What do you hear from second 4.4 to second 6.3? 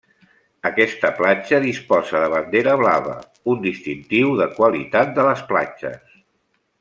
de qualitat de les platges.